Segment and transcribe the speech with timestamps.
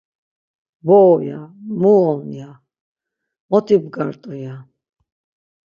[0.85, 1.39] Bo, ya;
[1.81, 2.49] mu on, ya;
[3.49, 4.55] mot ibgartu, ya.